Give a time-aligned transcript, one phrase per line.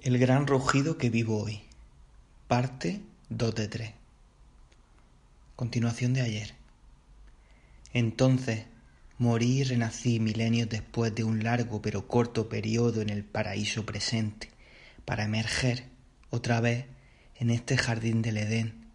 [0.00, 1.60] El gran rugido que vivo hoy.
[2.46, 3.00] Parte
[3.30, 3.90] 2 de 3.
[5.56, 6.54] Continuación de ayer.
[7.92, 8.66] Entonces,
[9.18, 14.50] morí y renací milenios después de un largo pero corto periodo en el paraíso presente,
[15.04, 15.86] para emerger
[16.30, 16.86] otra vez
[17.34, 18.86] en este jardín del Edén,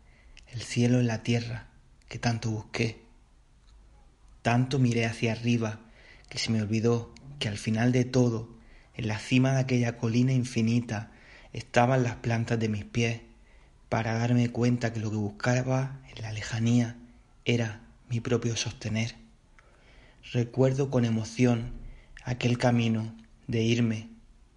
[0.53, 1.67] el cielo en la tierra
[2.07, 3.01] que tanto busqué.
[4.41, 5.81] Tanto miré hacia arriba
[6.29, 8.53] que se me olvidó que al final de todo
[8.95, 11.11] en la cima de aquella colina infinita
[11.51, 13.21] estaban las plantas de mis pies
[13.89, 16.97] para darme cuenta que lo que buscaba en la lejanía
[17.45, 19.15] era mi propio sostener.
[20.31, 21.71] Recuerdo con emoción
[22.23, 23.13] aquel camino
[23.47, 24.09] de irme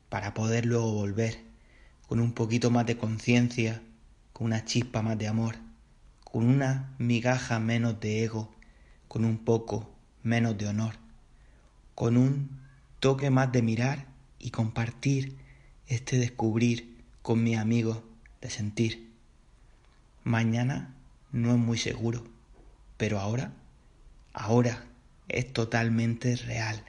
[0.09, 1.39] para poder luego volver
[2.06, 3.83] con un poquito más de conciencia,
[4.33, 5.56] con una chispa más de amor,
[6.25, 8.55] con una migaja menos de ego,
[9.09, 9.91] con un poco
[10.23, 10.95] menos de honor,
[11.95, 12.61] con un
[13.00, 15.37] toque más de mirar y compartir
[15.87, 18.03] este descubrir con mi amigo
[18.41, 19.12] de sentir.
[20.25, 20.95] Mañana
[21.33, 22.25] no es muy seguro,
[22.97, 23.53] pero ahora,
[24.33, 24.84] ahora
[25.28, 26.84] es totalmente real.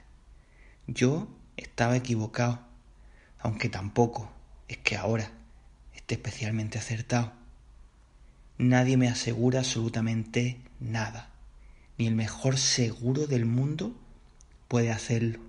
[0.86, 2.60] Yo estaba equivocado,
[3.38, 4.32] aunque tampoco
[4.68, 5.30] es que ahora
[5.94, 7.32] esté especialmente acertado.
[8.58, 11.30] Nadie me asegura absolutamente nada,
[11.96, 13.94] ni el mejor seguro del mundo
[14.66, 15.40] puede hacerlo,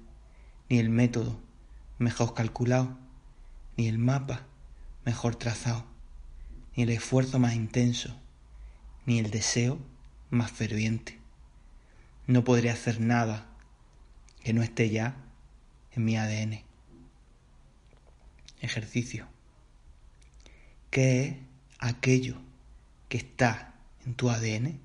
[0.69, 1.39] ni el método
[1.99, 2.97] mejor calculado,
[3.77, 4.45] ni el mapa
[5.05, 5.85] mejor trazado,
[6.75, 8.15] ni el esfuerzo más intenso,
[9.05, 9.79] ni el deseo
[10.29, 11.19] más ferviente.
[12.25, 13.47] No podré hacer nada
[14.43, 15.17] que no esté ya
[15.91, 16.63] en mi ADN.
[18.61, 19.27] Ejercicio.
[20.89, 21.35] ¿Qué es
[21.79, 22.37] aquello
[23.07, 23.73] que está
[24.05, 24.79] en tu ADN?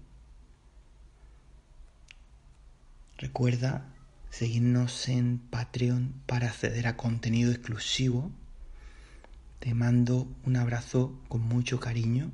[3.18, 3.93] Recuerda
[4.34, 8.32] seguirnos en Patreon para acceder a contenido exclusivo.
[9.60, 12.32] Te mando un abrazo con mucho cariño.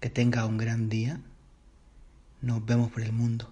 [0.00, 1.22] Que tenga un gran día.
[2.42, 3.50] Nos vemos por el mundo.